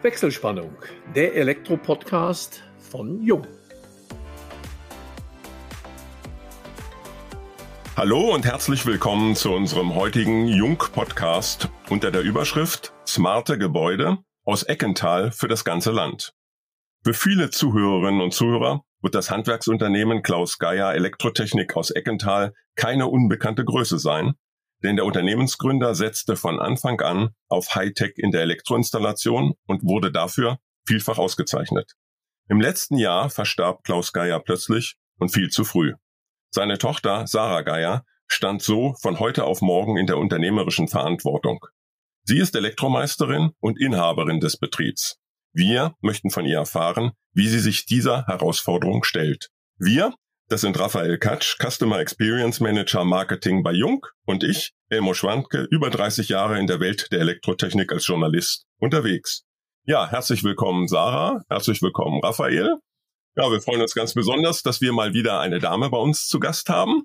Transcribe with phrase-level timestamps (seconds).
[0.00, 0.76] Wechselspannung,
[1.16, 3.44] der Elektro-Podcast von Jung.
[7.96, 15.32] Hallo und herzlich willkommen zu unserem heutigen Jung-Podcast unter der Überschrift Smarte Gebäude aus Eckental
[15.32, 16.32] für das ganze Land.
[17.02, 23.64] Für viele Zuhörerinnen und Zuhörer wird das Handwerksunternehmen Klaus Geier Elektrotechnik aus Eckental keine unbekannte
[23.64, 24.34] Größe sein,
[24.82, 30.58] denn der Unternehmensgründer setzte von Anfang an auf Hightech in der Elektroinstallation und wurde dafür
[30.86, 31.92] vielfach ausgezeichnet.
[32.48, 35.94] Im letzten Jahr verstarb Klaus Geier plötzlich und viel zu früh.
[36.50, 41.64] Seine Tochter Sarah Geier stand so von heute auf morgen in der unternehmerischen Verantwortung.
[42.24, 45.18] Sie ist Elektromeisterin und Inhaberin des Betriebs.
[45.52, 49.48] Wir möchten von ihr erfahren, wie sie sich dieser Herausforderung stellt.
[49.78, 50.14] Wir,
[50.48, 55.90] das sind Raphael Katsch, Customer Experience Manager Marketing bei Jung und ich, Elmo Schwandke, über
[55.90, 59.44] 30 Jahre in der Welt der Elektrotechnik als Journalist unterwegs.
[59.84, 62.76] Ja, herzlich willkommen Sarah, herzlich willkommen Raphael.
[63.36, 66.40] Ja, wir freuen uns ganz besonders, dass wir mal wieder eine Dame bei uns zu
[66.40, 67.02] Gast haben.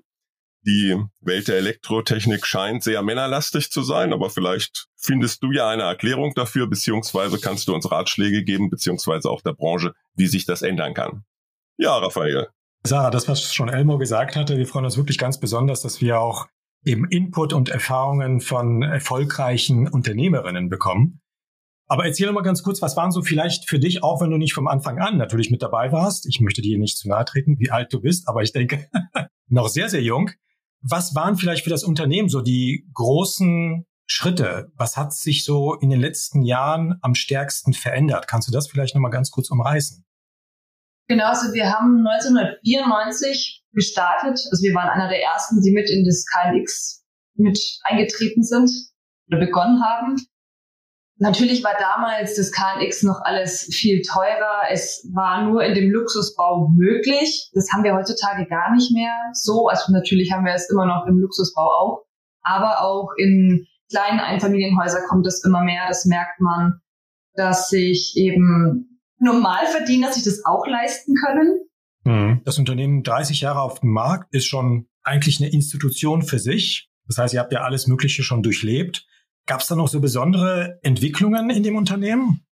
[0.66, 5.82] Die Welt der Elektrotechnik scheint sehr männerlastig zu sein, aber vielleicht findest du ja eine
[5.82, 10.62] Erklärung dafür, beziehungsweise kannst du uns Ratschläge geben, beziehungsweise auch der Branche, wie sich das
[10.62, 11.24] ändern kann.
[11.76, 12.48] Ja, Raphael,
[12.86, 16.20] Sarah, das, was schon Elmo gesagt hatte, wir freuen uns wirklich ganz besonders, dass wir
[16.20, 16.48] auch
[16.84, 21.20] eben Input und Erfahrungen von erfolgreichen Unternehmerinnen bekommen.
[21.86, 24.36] Aber erzähl doch mal ganz kurz, was waren so vielleicht für dich, auch wenn du
[24.36, 27.58] nicht vom Anfang an natürlich mit dabei warst, ich möchte dir nicht zu nahe treten,
[27.58, 28.86] wie alt du bist, aber ich denke,
[29.48, 30.30] noch sehr, sehr jung.
[30.82, 34.70] Was waren vielleicht für das Unternehmen so die großen Schritte?
[34.76, 38.28] Was hat sich so in den letzten Jahren am stärksten verändert?
[38.28, 40.04] Kannst du das vielleicht nochmal ganz kurz umreißen?
[41.06, 44.38] Genau, also wir haben 1994 gestartet.
[44.50, 47.04] Also wir waren einer der ersten, die mit in das KNX
[47.36, 48.70] mit eingetreten sind
[49.28, 50.16] oder begonnen haben.
[51.18, 54.62] Natürlich war damals das KNX noch alles viel teurer.
[54.70, 57.50] Es war nur in dem Luxusbau möglich.
[57.54, 59.68] Das haben wir heutzutage gar nicht mehr so.
[59.68, 62.04] Also natürlich haben wir es immer noch im Luxusbau auch.
[62.42, 65.86] Aber auch in kleinen Einfamilienhäusern kommt es immer mehr.
[65.86, 66.80] Das merkt man,
[67.34, 71.60] dass sich eben Normalverdiener sich das auch leisten können.
[72.04, 72.42] Mhm.
[72.44, 76.90] Das Unternehmen 30 Jahre auf dem Markt ist schon eigentlich eine Institution für sich.
[77.06, 79.06] Das heißt, ihr habt ja alles Mögliche schon durchlebt.
[79.46, 82.46] Gab es da noch so besondere Entwicklungen in dem Unternehmen?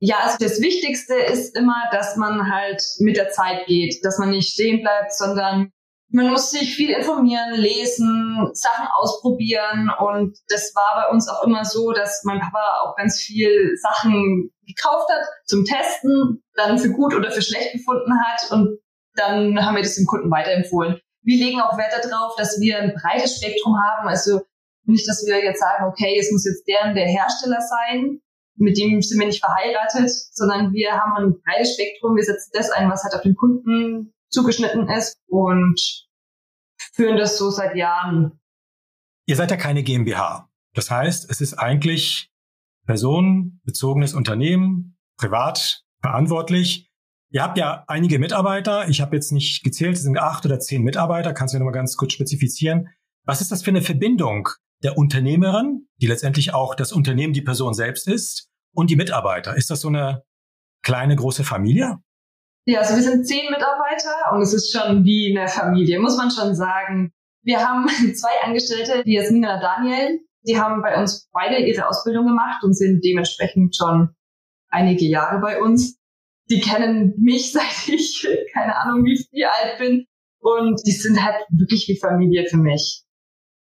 [0.00, 4.30] Ja, also das Wichtigste ist immer, dass man halt mit der Zeit geht, dass man
[4.30, 5.72] nicht stehen bleibt, sondern
[6.10, 11.64] man muss sich viel informieren, lesen, Sachen ausprobieren und das war bei uns auch immer
[11.64, 17.14] so, dass mein Papa auch ganz viel Sachen gekauft hat zum Testen, dann für gut
[17.14, 18.78] oder für schlecht befunden hat und
[19.14, 21.00] dann haben wir das dem Kunden weiterempfohlen.
[21.22, 24.42] Wir legen auch Wert darauf, dass wir ein breites Spektrum haben, also
[24.84, 28.20] nicht, dass wir jetzt sagen, okay, es muss jetzt deren der Hersteller sein,
[28.56, 32.70] mit dem sind wir nicht verheiratet, sondern wir haben ein breites Spektrum, wir setzen das
[32.70, 36.06] ein, was halt auf den Kunden zugeschnitten ist und
[36.92, 38.40] führen das so seit Jahren.
[39.26, 40.48] Ihr seid ja keine GmbH.
[40.74, 42.30] Das heißt, es ist eigentlich
[42.88, 46.90] personenbezogenes Unternehmen, privat verantwortlich.
[47.30, 48.88] Ihr habt ja einige Mitarbeiter.
[48.88, 51.34] Ich habe jetzt nicht gezählt, es sind acht oder zehn Mitarbeiter.
[51.34, 52.88] Kannst du noch mal ganz kurz spezifizieren?
[53.24, 54.48] Was ist das für eine Verbindung
[54.82, 59.54] der Unternehmerin, die letztendlich auch das Unternehmen die Person selbst ist, und die Mitarbeiter?
[59.56, 60.22] Ist das so eine
[60.82, 61.98] kleine, große Familie?
[62.64, 66.30] Ja, also wir sind zehn Mitarbeiter und es ist schon wie eine Familie, muss man
[66.30, 67.12] schon sagen.
[67.42, 72.62] Wir haben zwei Angestellte, die Jasmina Daniel, die haben bei uns beide ihre Ausbildung gemacht
[72.62, 74.10] und sind dementsprechend schon
[74.68, 75.98] einige Jahre bei uns.
[76.50, 80.06] Die kennen mich, seit ich keine Ahnung wie viel alt bin.
[80.40, 83.02] Und die sind halt wirklich wie Familie für mich.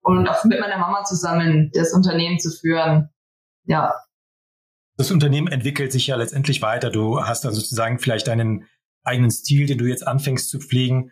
[0.02, 3.10] Und auch mit meiner Mama zusammen das Unternehmen zu führen.
[3.66, 3.94] Ja.
[4.98, 6.90] Das Unternehmen entwickelt sich ja letztendlich weiter.
[6.90, 8.68] Du hast dann sozusagen vielleicht deinen
[9.04, 11.12] eigenen Stil, den du jetzt anfängst zu pflegen.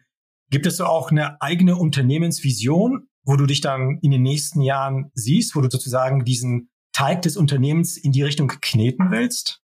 [0.49, 5.11] Gibt es so auch eine eigene Unternehmensvision, wo du dich dann in den nächsten Jahren
[5.13, 9.61] siehst, wo du sozusagen diesen Teig des Unternehmens in die Richtung kneten willst?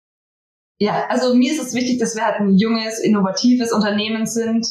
[0.79, 4.65] Ja, also mir ist es wichtig, dass wir halt ein junges, innovatives Unternehmen sind.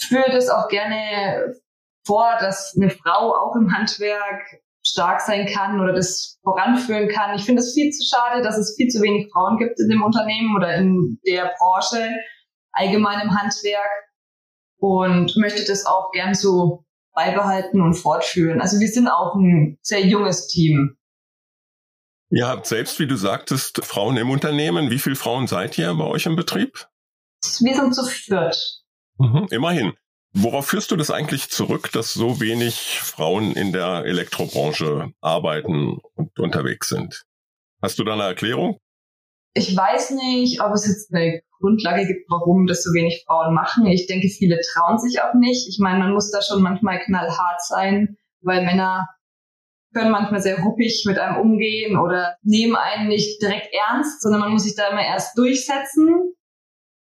[0.00, 1.54] Ich führe das auch gerne
[2.06, 4.42] vor, dass eine Frau auch im Handwerk
[4.82, 7.36] stark sein kann oder das voranführen kann.
[7.36, 10.02] Ich finde es viel zu schade, dass es viel zu wenig Frauen gibt in dem
[10.02, 12.10] Unternehmen oder in der Branche
[12.72, 13.90] allgemein im Handwerk
[14.78, 16.84] und möchte das auch gern so
[17.14, 18.60] beibehalten und fortführen.
[18.60, 20.96] Also wir sind auch ein sehr junges Team.
[22.30, 24.90] Ihr habt selbst, wie du sagtest, Frauen im Unternehmen.
[24.90, 26.86] Wie viele Frauen seid ihr bei euch im Betrieb?
[27.60, 28.82] Wir sind zu viert.
[29.18, 29.92] Mhm, immerhin.
[30.32, 36.38] Worauf führst du das eigentlich zurück, dass so wenig Frauen in der Elektrobranche arbeiten und
[36.38, 37.24] unterwegs sind?
[37.82, 38.78] Hast du da eine Erklärung?
[39.54, 43.86] Ich weiß nicht, ob es jetzt eine Grundlage gibt, warum das so wenig Frauen machen.
[43.86, 45.68] Ich denke, viele trauen sich auch nicht.
[45.68, 49.08] Ich meine, man muss da schon manchmal knallhart sein, weil Männer
[49.92, 54.52] können manchmal sehr ruppig mit einem umgehen oder nehmen einen nicht direkt ernst, sondern man
[54.52, 56.34] muss sich da immer erst durchsetzen.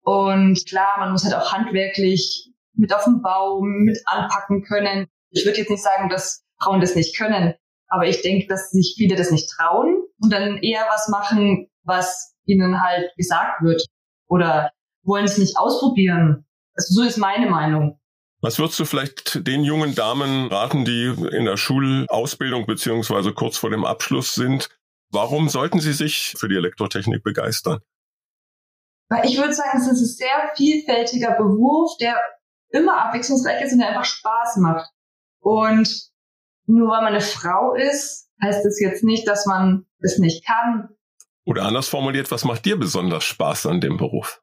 [0.01, 5.07] Und klar, man muss halt auch handwerklich mit auf dem Bau, mit anpacken können.
[5.31, 7.55] Ich würde jetzt nicht sagen, dass Frauen das nicht können,
[7.87, 12.35] aber ich denke, dass sich viele das nicht trauen und dann eher was machen, was
[12.45, 13.85] ihnen halt gesagt wird
[14.27, 14.71] oder
[15.03, 16.45] wollen es nicht ausprobieren.
[16.73, 17.99] Also so ist meine Meinung.
[18.41, 23.69] Was würdest du vielleicht den jungen Damen raten, die in der Schulausbildung beziehungsweise kurz vor
[23.69, 24.69] dem Abschluss sind?
[25.09, 27.79] Warum sollten sie sich für die Elektrotechnik begeistern?
[29.23, 32.19] Ich würde sagen, es ist ein sehr vielfältiger Beruf, der
[32.69, 34.91] immer abwechslungsreich ist und der einfach Spaß macht.
[35.39, 36.11] Und
[36.65, 40.89] nur weil man eine Frau ist, heißt es jetzt nicht, dass man es nicht kann.
[41.45, 44.41] Oder anders formuliert, was macht dir besonders Spaß an dem Beruf?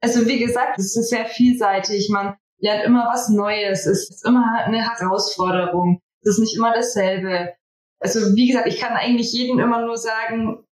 [0.00, 2.08] Also wie gesagt, es ist sehr vielseitig.
[2.10, 3.86] Man lernt immer was Neues.
[3.86, 6.00] Es ist immer eine Herausforderung.
[6.22, 7.54] Es ist nicht immer dasselbe.
[8.00, 10.64] Also wie gesagt, ich kann eigentlich jedem immer nur sagen,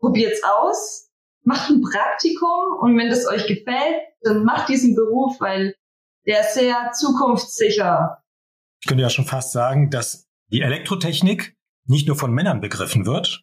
[0.00, 1.08] probiert's aus,
[1.42, 5.74] macht ein Praktikum und wenn das euch gefällt, dann macht diesen Beruf, weil
[6.26, 8.22] der ist sehr zukunftssicher.
[8.82, 11.56] Ich könnte ja schon fast sagen, dass die Elektrotechnik
[11.86, 13.42] nicht nur von Männern begriffen wird,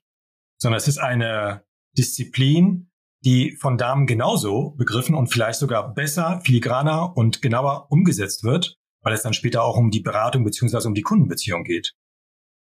[0.58, 1.64] sondern es ist eine
[1.98, 2.90] Disziplin,
[3.24, 9.14] die von Damen genauso begriffen und vielleicht sogar besser, filigraner und genauer umgesetzt wird, weil
[9.14, 11.94] es dann später auch um die Beratung beziehungsweise um die Kundenbeziehung geht.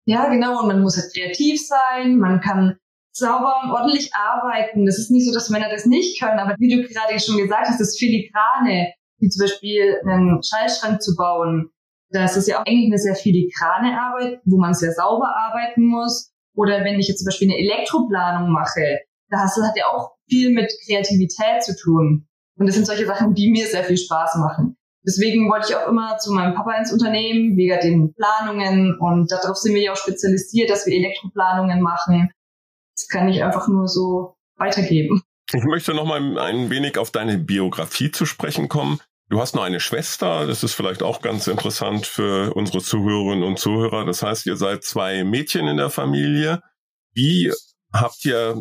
[0.05, 0.61] Ja, genau.
[0.61, 2.77] Und man muss halt kreativ sein, man kann
[3.13, 4.85] sauber und ordentlich arbeiten.
[4.85, 7.67] Das ist nicht so, dass Männer das nicht können, aber wie du gerade schon gesagt
[7.67, 11.69] hast, das Filigrane, wie zum Beispiel einen Schallschrank zu bauen,
[12.09, 16.32] das ist ja auch eigentlich eine sehr filigrane Arbeit, wo man sehr sauber arbeiten muss.
[16.55, 20.11] Oder wenn ich jetzt zum Beispiel eine Elektroplanung mache, da hast du, hat ja auch
[20.29, 22.27] viel mit Kreativität zu tun.
[22.57, 24.77] Und das sind solche Sachen, die mir sehr viel Spaß machen.
[25.05, 28.97] Deswegen wollte ich auch immer zu meinem Papa ins Unternehmen, wegen den Planungen.
[28.99, 32.31] Und darauf sind wir ja auch spezialisiert, dass wir Elektroplanungen machen.
[32.95, 35.23] Das kann ich einfach nur so weitergeben.
[35.51, 38.99] Ich möchte noch mal ein wenig auf deine Biografie zu sprechen kommen.
[39.29, 43.57] Du hast noch eine Schwester, das ist vielleicht auch ganz interessant für unsere Zuhörerinnen und
[43.57, 44.05] Zuhörer.
[44.05, 46.61] Das heißt, ihr seid zwei Mädchen in der Familie.
[47.13, 47.51] Wie
[47.91, 48.55] habt ihr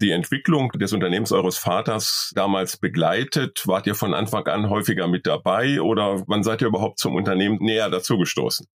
[0.00, 3.66] die Entwicklung des Unternehmens eures Vaters damals begleitet?
[3.66, 7.58] Wart ihr von Anfang an häufiger mit dabei oder wann seid ihr überhaupt zum Unternehmen
[7.60, 8.66] näher dazugestoßen?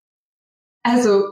[0.84, 1.24] Also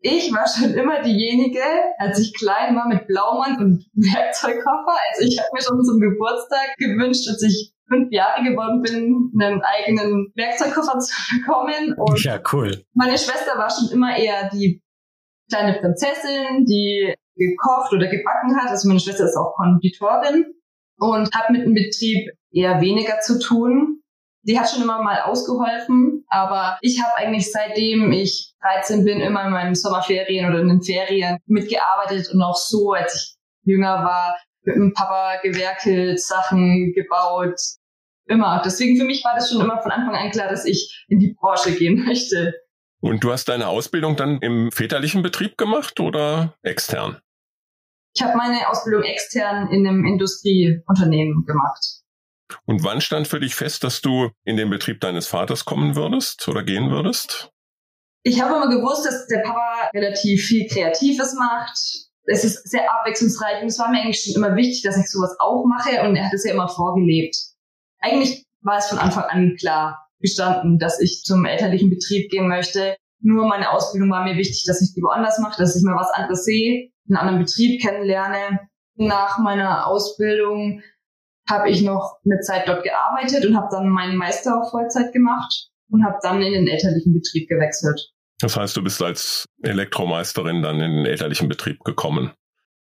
[0.00, 1.62] ich war schon immer diejenige,
[1.98, 4.98] als ich klein war mit Blaumann und Werkzeugkoffer.
[5.10, 9.62] Also ich habe mir schon zum Geburtstag gewünscht, als ich fünf Jahre geworden bin, einen
[9.62, 11.94] eigenen Werkzeugkoffer zu bekommen.
[11.96, 12.84] Und ja, cool.
[12.94, 14.82] Meine Schwester war schon immer eher die
[15.50, 18.70] kleine Prinzessin, die gekocht oder gebacken hat.
[18.70, 20.46] Also meine Schwester ist auch Konditorin
[20.98, 24.02] und hat mit dem Betrieb eher weniger zu tun.
[24.42, 29.44] Die hat schon immer mal ausgeholfen, aber ich habe eigentlich seitdem ich 13 bin immer
[29.44, 33.36] in meinen Sommerferien oder in den Ferien mitgearbeitet und auch so, als ich
[33.72, 37.60] jünger war, mit dem Papa gewerkelt, Sachen gebaut,
[38.28, 38.62] immer.
[38.64, 41.34] Deswegen für mich war das schon immer von Anfang an klar, dass ich in die
[41.34, 42.54] Branche gehen möchte.
[43.00, 47.20] Und du hast deine Ausbildung dann im väterlichen Betrieb gemacht oder extern?
[48.14, 52.02] Ich habe meine Ausbildung extern in einem Industrieunternehmen gemacht.
[52.64, 56.48] Und wann stand für dich fest, dass du in den Betrieb deines Vaters kommen würdest
[56.48, 57.52] oder gehen würdest?
[58.24, 61.78] Ich habe immer gewusst, dass der Papa relativ viel Kreatives macht.
[62.24, 65.36] Es ist sehr abwechslungsreich und es war mir eigentlich schon immer wichtig, dass ich sowas
[65.38, 67.36] auch mache und er hat es ja immer vorgelebt.
[68.00, 72.96] Eigentlich war es von Anfang an klar gestanden, dass ich zum elterlichen Betrieb gehen möchte.
[73.20, 76.10] Nur meine Ausbildung war mir wichtig, dass ich die woanders mache, dass ich mal was
[76.10, 78.60] anderes sehe, einen anderen Betrieb kennenlerne.
[78.96, 80.82] Nach meiner Ausbildung
[81.48, 85.68] habe ich noch eine Zeit dort gearbeitet und habe dann meinen Meister auf Vollzeit gemacht
[85.90, 88.12] und habe dann in den elterlichen Betrieb gewechselt.
[88.40, 92.32] Das heißt, du bist als Elektromeisterin dann in den elterlichen Betrieb gekommen.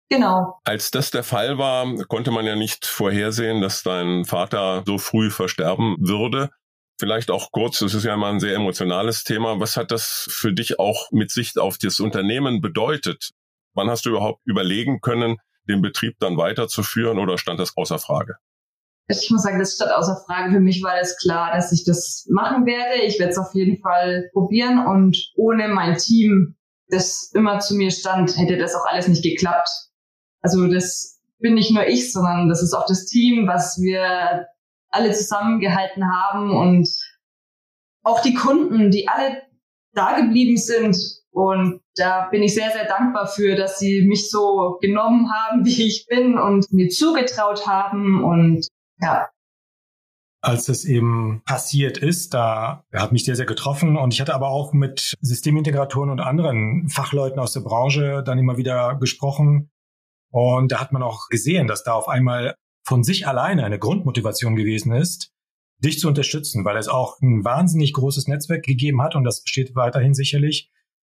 [0.09, 0.59] Genau.
[0.63, 5.31] Als das der Fall war, konnte man ja nicht vorhersehen, dass dein Vater so früh
[5.31, 6.51] versterben würde.
[7.00, 9.59] Vielleicht auch kurz, das ist ja immer ein sehr emotionales Thema.
[9.59, 13.31] Was hat das für dich auch mit Sicht auf das Unternehmen bedeutet?
[13.74, 18.35] Wann hast du überhaupt überlegen können, den Betrieb dann weiterzuführen oder stand das außer Frage?
[19.07, 20.53] Ich muss sagen, das stand außer Frage.
[20.53, 23.01] Für mich war es klar, dass ich das machen werde.
[23.03, 26.55] Ich werde es auf jeden Fall probieren und ohne mein Team,
[26.88, 29.69] das immer zu mir stand, hätte das auch alles nicht geklappt.
[30.45, 34.45] Also das bin nicht nur ich, sondern das ist auch das Team, was wir
[34.89, 36.87] alle zusammengehalten haben und
[38.03, 39.41] auch die Kunden, die alle
[39.95, 40.95] da geblieben sind.
[41.31, 45.87] Und da bin ich sehr, sehr dankbar für, dass sie mich so genommen haben, wie
[45.87, 48.23] ich bin und mir zugetraut haben.
[48.23, 48.67] Und
[49.01, 49.27] ja.
[50.41, 53.97] Als es eben passiert ist, da hat mich sehr, sehr getroffen.
[53.97, 58.57] Und ich hatte aber auch mit Systemintegratoren und anderen Fachleuten aus der Branche dann immer
[58.57, 59.71] wieder gesprochen
[60.35, 64.57] und da hat man auch gesehen, dass da auf einmal von sich alleine eine Grundmotivation
[64.57, 65.31] gewesen ist,
[65.79, 69.75] dich zu unterstützen, weil es auch ein wahnsinnig großes Netzwerk gegeben hat und das besteht
[69.75, 70.69] weiterhin sicherlich,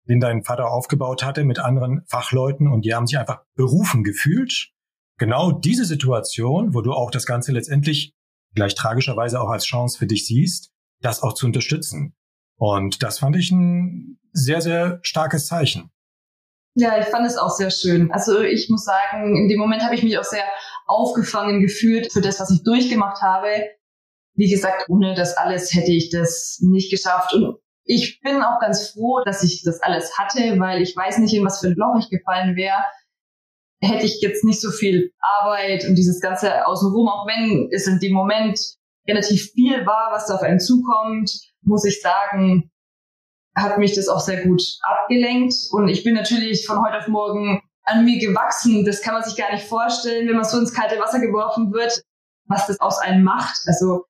[0.09, 4.71] den dein Vater aufgebaut hatte mit anderen Fachleuten und die haben sich einfach berufen gefühlt.
[5.19, 8.15] Genau diese Situation, wo du auch das Ganze letztendlich
[8.55, 12.15] gleich tragischerweise auch als Chance für dich siehst, das auch zu unterstützen.
[12.57, 15.90] Und das fand ich ein sehr, sehr starkes Zeichen.
[16.75, 18.11] Ja, ich fand es auch sehr schön.
[18.11, 20.45] Also ich muss sagen, in dem Moment habe ich mich auch sehr
[20.87, 23.69] aufgefangen gefühlt für das, was ich durchgemacht habe.
[24.35, 27.33] Wie gesagt, ohne das alles hätte ich das nicht geschafft.
[27.33, 31.33] Und ich bin auch ganz froh, dass ich das alles hatte, weil ich weiß nicht,
[31.33, 32.79] in was für ein Loch ich gefallen wäre.
[33.81, 37.99] Hätte ich jetzt nicht so viel Arbeit und dieses ganze Außenrum, auch wenn es in
[37.99, 38.59] dem Moment
[39.07, 41.31] relativ viel war, was da auf einen zukommt,
[41.63, 42.70] muss ich sagen,
[43.55, 45.53] hat mich das auch sehr gut abgelenkt.
[45.71, 48.85] Und ich bin natürlich von heute auf morgen an mir gewachsen.
[48.85, 52.03] Das kann man sich gar nicht vorstellen, wenn man so ins kalte Wasser geworfen wird,
[52.45, 53.59] was das aus einem macht.
[53.65, 54.05] Also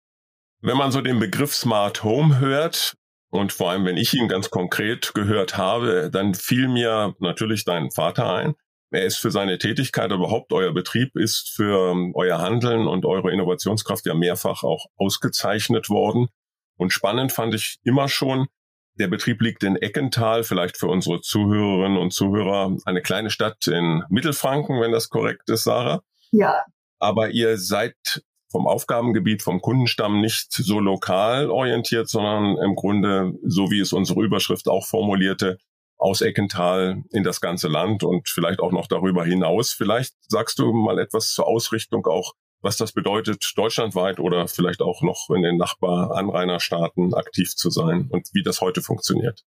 [0.61, 2.95] wenn man so den Begriff Smart Home hört,
[3.31, 7.89] und vor allem, wenn ich ihn ganz konkret gehört habe, dann fiel mir natürlich dein
[7.89, 8.55] Vater ein.
[8.91, 13.31] Er ist für seine Tätigkeit, überhaupt euer Betrieb ist für ähm, euer Handeln und eure
[13.31, 16.27] Innovationskraft ja mehrfach auch ausgezeichnet worden.
[16.75, 18.47] Und spannend fand ich immer schon,
[18.95, 24.03] der Betrieb liegt in Eckental, vielleicht für unsere Zuhörerinnen und Zuhörer eine kleine Stadt in
[24.09, 26.03] Mittelfranken, wenn das korrekt ist, Sarah.
[26.31, 26.65] Ja.
[26.99, 33.71] Aber ihr seid vom Aufgabengebiet, vom Kundenstamm nicht so lokal orientiert, sondern im Grunde, so
[33.71, 35.57] wie es unsere Überschrift auch formulierte,
[35.97, 39.71] aus Eckental in das ganze Land und vielleicht auch noch darüber hinaus.
[39.71, 45.01] Vielleicht sagst du mal etwas zur Ausrichtung auch, was das bedeutet, deutschlandweit oder vielleicht auch
[45.01, 49.43] noch in den Nachbar-Anrainerstaaten aktiv zu sein und wie das heute funktioniert.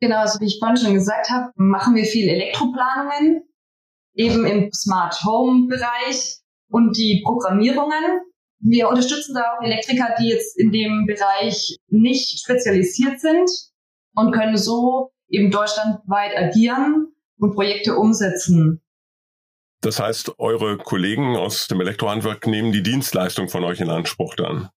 [0.00, 3.42] Genau, also wie ich vorhin schon gesagt habe, machen wir viel Elektroplanungen,
[4.14, 6.38] eben im Smart Home Bereich
[6.68, 8.20] und die Programmierungen.
[8.60, 13.48] Wir unterstützen da auch Elektriker, die jetzt in dem Bereich nicht spezialisiert sind
[14.14, 18.82] und können so eben deutschlandweit agieren und Projekte umsetzen.
[19.80, 24.70] Das heißt, eure Kollegen aus dem Elektrohandwerk nehmen die Dienstleistung von euch in Anspruch dann.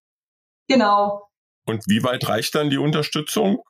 [0.67, 1.27] Genau.
[1.65, 3.63] Und wie weit reicht dann die Unterstützung?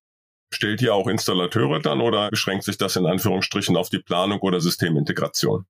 [0.54, 4.60] Stellt ihr auch Installateure dann oder beschränkt sich das in Anführungsstrichen auf die Planung oder
[4.60, 5.66] Systemintegration?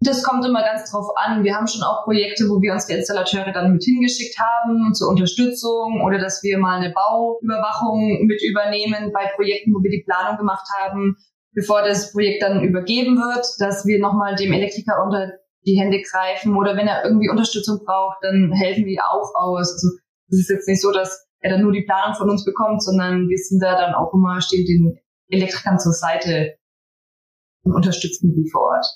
[0.00, 1.42] Das kommt immer ganz drauf an.
[1.42, 5.08] Wir haben schon auch Projekte, wo wir uns die Installateure dann mit hingeschickt haben zur
[5.08, 10.36] Unterstützung oder dass wir mal eine Bauüberwachung mit übernehmen bei Projekten, wo wir die Planung
[10.36, 11.16] gemacht haben,
[11.54, 15.32] bevor das Projekt dann übergeben wird, dass wir nochmal dem Elektriker unter
[15.66, 19.72] die Hände greifen oder wenn er irgendwie Unterstützung braucht, dann helfen wir auch aus.
[19.72, 19.88] Also
[20.30, 23.28] es ist jetzt nicht so, dass er dann nur die Planung von uns bekommt, sondern
[23.28, 26.56] wir sind da dann auch immer, stehen den Elektrikern zur Seite
[27.64, 28.86] und unterstützen die vor Ort.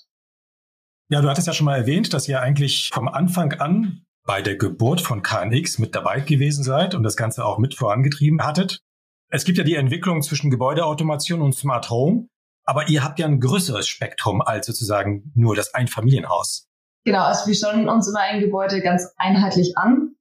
[1.10, 4.56] Ja, du hattest ja schon mal erwähnt, dass ihr eigentlich vom Anfang an bei der
[4.56, 8.80] Geburt von KNX mit dabei gewesen seid und das Ganze auch mit vorangetrieben hattet.
[9.28, 12.28] Es gibt ja die Entwicklung zwischen Gebäudeautomation und Smart Home,
[12.64, 16.68] aber ihr habt ja ein größeres Spektrum als sozusagen nur das Einfamilienhaus.
[17.04, 20.14] Genau, also wir schauen uns immer ein Gebäude ganz einheitlich an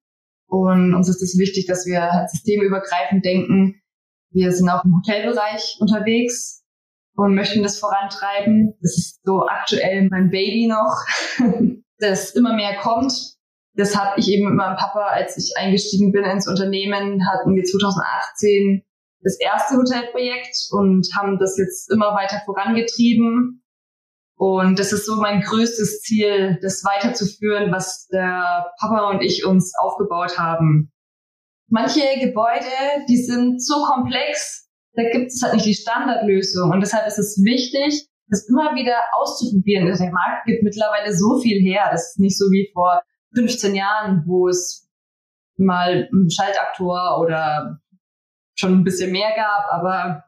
[0.48, 3.82] und uns ist es wichtig, dass wir halt systemübergreifend denken.
[4.32, 6.62] Wir sind auch im Hotelbereich unterwegs,
[7.16, 8.74] und möchten das vorantreiben.
[8.82, 10.98] Das ist so aktuell mein Baby noch,
[11.98, 13.14] das immer mehr kommt.
[13.74, 17.64] Das habe ich eben mit meinem Papa, als ich eingestiegen bin ins Unternehmen, hatten wir
[17.64, 18.84] 2018
[19.24, 23.64] das erste Hotelprojekt und haben das jetzt immer weiter vorangetrieben.
[24.36, 29.74] Und das ist so mein größtes Ziel, das weiterzuführen, was der Papa und ich uns
[29.80, 30.92] aufgebaut haben.
[31.68, 32.66] Manche Gebäude,
[33.08, 36.72] die sind so komplex, da gibt es halt nicht die Standardlösung.
[36.72, 39.86] Und deshalb ist es wichtig, das immer wieder auszuprobieren.
[39.86, 41.90] Der Markt gibt mittlerweile so viel her.
[41.92, 43.02] Das ist nicht so wie vor
[43.36, 44.90] 15 Jahren, wo es
[45.58, 47.81] mal einen Schaltaktor oder
[48.62, 49.66] schon ein bisschen mehr gab.
[49.72, 50.24] Aber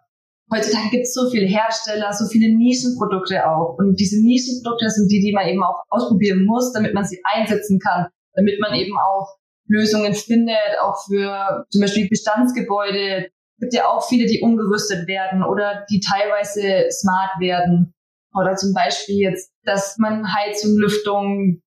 [0.51, 3.77] heutzutage gibt es so viele Hersteller, so viele Nischenprodukte auch.
[3.77, 7.79] Und diese Nischenprodukte sind die, die man eben auch ausprobieren muss, damit man sie einsetzen
[7.79, 9.37] kann, damit man eben auch
[9.67, 15.85] Lösungen findet, auch für zum Beispiel Bestandsgebäude, gibt ja auch viele, die umgerüstet werden oder
[15.89, 17.93] die teilweise smart werden.
[18.35, 21.61] Oder zum Beispiel jetzt, dass man Heizung, Lüftung,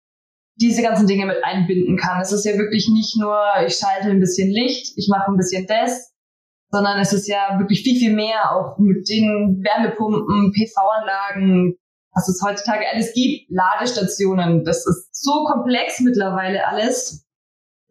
[0.56, 2.20] diese ganzen Dinge mit einbinden kann.
[2.20, 5.66] Es ist ja wirklich nicht nur, ich schalte ein bisschen Licht, ich mache ein bisschen
[5.66, 6.12] das,
[6.70, 11.76] sondern es ist ja wirklich viel, viel mehr, auch mit den Wärmepumpen, PV-Anlagen,
[12.14, 14.64] was es heutzutage alles gibt, Ladestationen.
[14.64, 17.26] Das ist so komplex mittlerweile alles.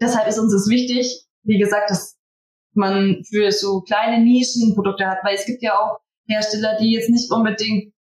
[0.02, 2.18] Deshalb ist uns es wichtig, wie gesagt, dass
[2.74, 7.32] man für so kleine Nischenprodukte hat, weil es gibt ja auch Hersteller, die jetzt nicht
[7.32, 7.94] unbedingt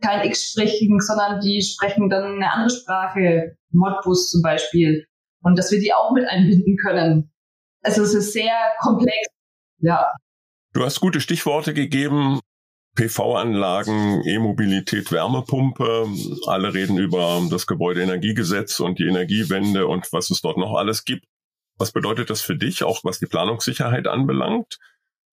[0.00, 5.06] kein X sprechen, sondern die sprechen dann eine andere Sprache, Modbus zum Beispiel,
[5.42, 7.32] und dass wir die auch mit einbinden können.
[7.82, 9.28] Also es ist sehr komplex,
[9.80, 10.06] ja.
[10.72, 12.40] Du hast gute Stichworte gegeben.
[12.96, 16.08] PV-Anlagen, E-Mobilität, Wärmepumpe.
[16.46, 21.24] Alle reden über das Gebäudeenergiegesetz und die Energiewende und was es dort noch alles gibt.
[21.78, 24.78] Was bedeutet das für dich, auch was die Planungssicherheit anbelangt?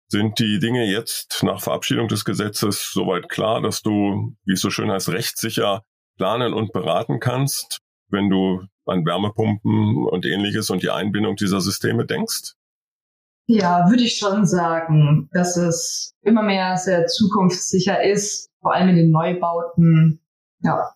[0.10, 4.70] Sind die Dinge jetzt nach Verabschiedung des Gesetzes soweit klar, dass du, wie es so
[4.70, 5.84] schön heißt, rechtssicher
[6.18, 12.06] planen und beraten kannst, wenn du an Wärmepumpen und ähnliches und die Einbindung dieser Systeme
[12.06, 12.54] denkst?
[13.50, 18.98] Ja, würde ich schon sagen, dass es immer mehr sehr zukunftssicher ist, vor allem in
[18.98, 20.20] den Neubauten.
[20.60, 20.92] Ja.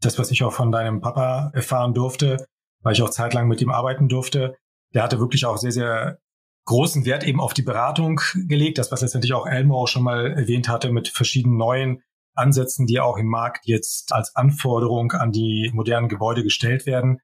[0.00, 2.46] Das, was ich auch von deinem Papa erfahren durfte,
[2.82, 4.56] weil ich auch zeitlang mit ihm arbeiten durfte,
[4.94, 6.18] der hatte wirklich auch sehr, sehr
[6.66, 8.78] großen Wert eben auf die Beratung gelegt.
[8.78, 12.02] Das, was letztendlich auch Elmo auch schon mal erwähnt hatte mit verschiedenen neuen
[12.34, 17.18] Ansätzen, die auch im Markt jetzt als Anforderung an die modernen Gebäude gestellt werden.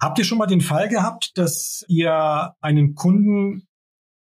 [0.00, 3.66] Habt ihr schon mal den Fall gehabt, dass ihr einen Kunden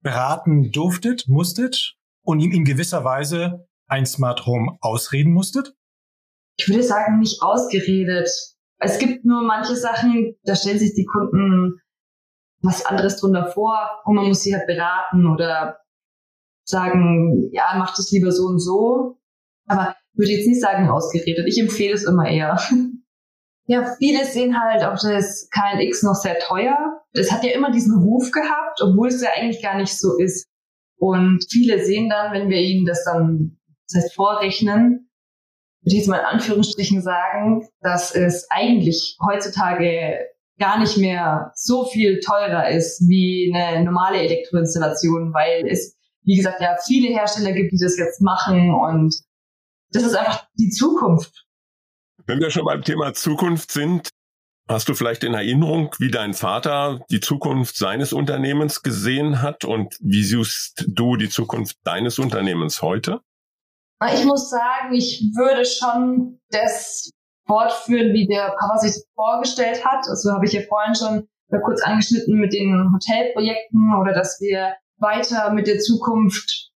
[0.02, 5.74] beraten durftet, musstet und ihm in gewisser Weise ein Smart Home ausreden musstet?
[6.56, 8.28] Ich würde sagen, nicht ausgeredet.
[8.78, 11.80] Es gibt nur manche Sachen, da stellen sich die Kunden
[12.62, 15.78] was anderes drunter vor und man muss sie halt beraten oder
[16.64, 19.18] sagen, ja, mach das lieber so und so.
[19.66, 21.46] Aber ich würde jetzt nicht sagen ausgeredet.
[21.46, 22.60] Ich empfehle es immer eher.
[23.70, 27.04] Ja, viele sehen halt auch das KNX noch sehr teuer.
[27.12, 30.48] Es hat ja immer diesen Ruf gehabt, obwohl es ja eigentlich gar nicht so ist.
[30.98, 35.08] Und viele sehen dann, wenn wir ihnen das dann, das heißt vorrechnen,
[35.82, 40.18] würde ich jetzt mal in Anführungsstrichen sagen, dass es eigentlich heutzutage
[40.58, 46.60] gar nicht mehr so viel teurer ist wie eine normale Elektroinstallation, weil es, wie gesagt,
[46.60, 49.14] ja viele Hersteller gibt, die das jetzt machen und
[49.92, 51.46] das ist einfach die Zukunft.
[52.30, 54.10] Wenn wir schon beim Thema Zukunft sind,
[54.68, 59.96] hast du vielleicht in Erinnerung, wie dein Vater die Zukunft seines Unternehmens gesehen hat und
[60.00, 63.20] wie siehst du die Zukunft deines Unternehmens heute?
[64.14, 67.10] Ich muss sagen, ich würde schon das
[67.48, 70.06] fortführen, wie der Papa sich vorgestellt hat.
[70.06, 71.28] Also habe ich ja vorhin schon
[71.64, 76.70] kurz angeschnitten mit den Hotelprojekten oder dass wir weiter mit der Zukunft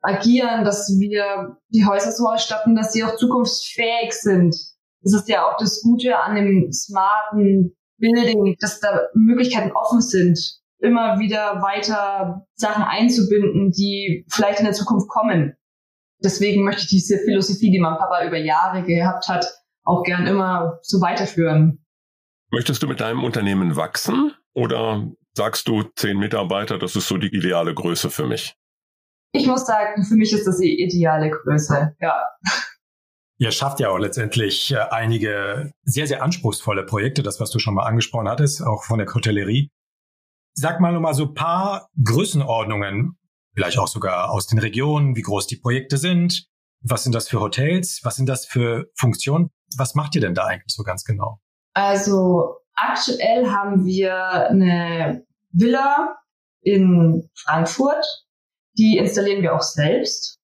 [0.00, 4.56] agieren, dass wir die Häuser so ausstatten, dass sie auch zukunftsfähig sind
[5.06, 10.36] das ist ja auch das Gute an dem smarten Building, dass da Möglichkeiten offen sind,
[10.80, 15.54] immer wieder weiter Sachen einzubinden, die vielleicht in der Zukunft kommen.
[16.24, 19.46] Deswegen möchte ich diese Philosophie, die mein Papa über Jahre gehabt hat,
[19.84, 21.84] auch gern immer so weiterführen.
[22.50, 27.28] Möchtest du mit deinem Unternehmen wachsen oder sagst du zehn Mitarbeiter, das ist so die
[27.28, 28.56] ideale Größe für mich?
[29.32, 32.14] Ich muss sagen, für mich ist das die ideale Größe, ja.
[33.38, 37.74] Ihr schafft ja auch letztendlich äh, einige sehr, sehr anspruchsvolle Projekte, das, was du schon
[37.74, 39.70] mal angesprochen hattest, auch von der Hotellerie.
[40.54, 43.18] Sag mal nochmal so ein paar Größenordnungen,
[43.54, 46.46] vielleicht auch sogar aus den Regionen, wie groß die Projekte sind.
[46.80, 48.00] Was sind das für Hotels?
[48.04, 49.50] Was sind das für Funktionen?
[49.76, 51.40] Was macht ihr denn da eigentlich so ganz genau?
[51.74, 56.16] Also aktuell haben wir eine Villa
[56.62, 58.04] in Frankfurt.
[58.78, 60.38] Die installieren wir auch selbst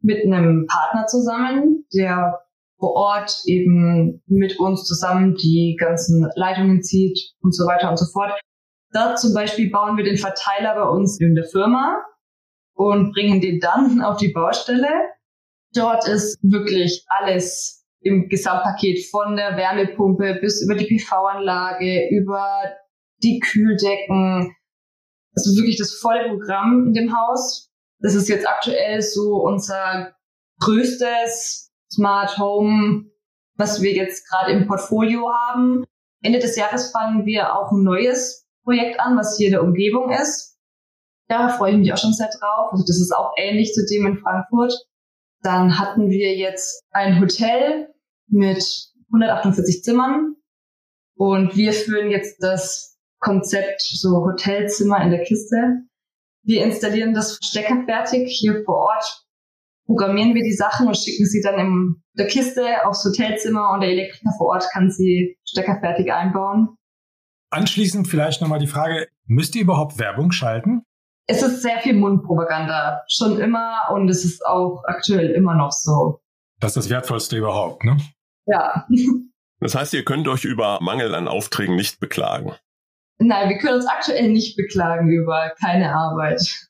[0.00, 2.40] mit einem Partner zusammen, der
[2.78, 8.06] vor Ort eben mit uns zusammen die ganzen Leitungen zieht und so weiter und so
[8.12, 8.38] fort.
[8.92, 12.02] Dort zum Beispiel bauen wir den Verteiler bei uns in der Firma
[12.74, 14.88] und bringen den dann auf die Baustelle.
[15.74, 22.62] Dort ist wirklich alles im Gesamtpaket von der Wärmepumpe bis über die PV-Anlage, über
[23.22, 24.54] die Kühldecken.
[25.34, 27.70] Also wirklich das volle Programm in dem Haus.
[28.00, 30.14] Das ist jetzt aktuell so unser
[30.60, 33.10] größtes Smart Home,
[33.56, 35.84] was wir jetzt gerade im Portfolio haben.
[36.22, 40.10] Ende des Jahres fangen wir auch ein neues Projekt an, was hier in der Umgebung
[40.10, 40.56] ist.
[41.28, 42.72] Da freue ich mich auch schon sehr drauf.
[42.72, 44.72] Also das ist auch ähnlich zu dem in Frankfurt.
[45.42, 47.94] Dann hatten wir jetzt ein Hotel
[48.28, 48.64] mit
[49.12, 50.36] 148 Zimmern
[51.16, 55.87] und wir führen jetzt das Konzept so Hotelzimmer in der Kiste
[56.48, 59.24] wir installieren das steckerfertig hier vor Ort,
[59.86, 63.90] programmieren wir die Sachen und schicken sie dann in der Kiste aufs Hotelzimmer und der
[63.90, 66.70] Elektriker vor Ort kann sie steckerfertig einbauen.
[67.50, 70.82] Anschließend vielleicht nochmal die Frage, müsst ihr überhaupt Werbung schalten?
[71.28, 73.04] es ist sehr viel Mundpropaganda.
[73.08, 76.20] Schon immer und es ist auch aktuell immer noch so.
[76.58, 77.98] Das ist das Wertvollste überhaupt, ne?
[78.46, 78.86] Ja.
[79.60, 82.52] Das heißt, ihr könnt euch über Mangel an Aufträgen nicht beklagen.
[83.18, 86.68] Nein, wir können uns aktuell nicht beklagen über keine Arbeit.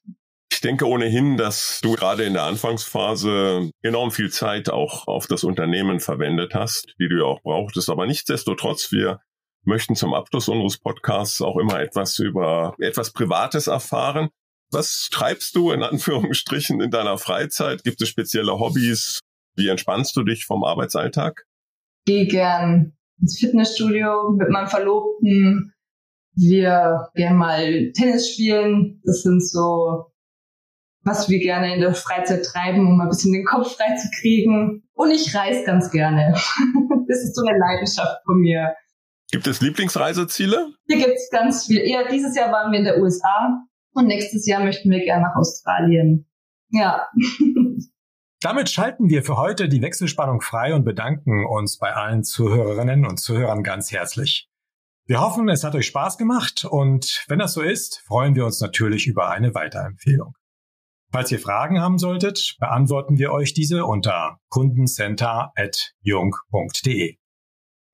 [0.51, 5.45] Ich denke ohnehin, dass du gerade in der Anfangsphase enorm viel Zeit auch auf das
[5.45, 7.91] Unternehmen verwendet hast, die du ja auch brauchtest.
[7.91, 9.21] Aber nichtsdestotrotz, wir
[9.65, 14.31] möchten zum Abschluss unseres Podcasts auch immer etwas über etwas Privates erfahren.
[14.73, 17.85] Was treibst du in Anführungsstrichen in deiner Freizeit?
[17.85, 19.21] Gibt es spezielle Hobbys?
[19.55, 21.45] Wie entspannst du dich vom Arbeitsalltag?
[22.07, 25.73] Gehe gern ins Fitnessstudio mit meinem Verlobten.
[26.41, 29.01] Wir gern mal Tennis spielen.
[29.05, 30.13] Das sind so,
[31.03, 34.89] was wir gerne in der Freizeit treiben, um ein bisschen den Kopf frei zu kriegen.
[34.95, 36.33] Und ich reise ganz gerne.
[37.09, 38.75] das ist so eine Leidenschaft von mir.
[39.33, 40.75] Gibt es Lieblingsreiseziele?
[40.87, 41.81] Hier gibt es ganz viel.
[41.81, 45.37] Eher dieses Jahr waren wir in der USA und nächstes Jahr möchten wir gerne nach
[45.37, 46.27] Australien.
[46.71, 47.09] Ja.
[48.41, 53.19] Damit schalten wir für heute die Wechselspannung frei und bedanken uns bei allen Zuhörerinnen und
[53.19, 54.49] Zuhörern ganz herzlich.
[55.09, 58.61] Wir hoffen, es hat euch Spaß gemacht und wenn das so ist, freuen wir uns
[58.61, 60.35] natürlich über eine Weiterempfehlung.
[61.11, 67.17] Falls ihr Fragen haben solltet, beantworten wir euch diese unter kundencenter.jung.de.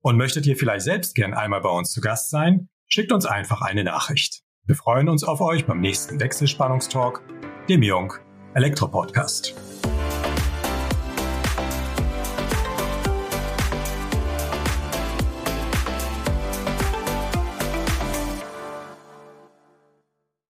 [0.01, 3.61] Und möchtet ihr vielleicht selbst gern einmal bei uns zu Gast sein, schickt uns einfach
[3.61, 4.41] eine Nachricht.
[4.65, 7.21] Wir freuen uns auf euch beim nächsten Wechselspannungstalk,
[7.69, 8.13] dem Jung
[8.55, 9.55] Elektro Podcast.